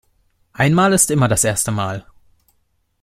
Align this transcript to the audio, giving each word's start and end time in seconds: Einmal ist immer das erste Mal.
Einmal 0.53 0.93
ist 0.93 1.11
immer 1.11 1.27
das 1.27 1.43
erste 1.43 1.69
Mal. 1.69 2.07